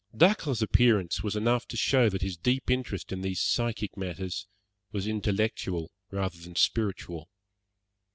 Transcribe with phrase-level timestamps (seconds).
[0.17, 4.47] Dacre's appearance was enough to show that his deep interest in these psychic matters
[4.91, 7.29] was intellectual rather than spiritual.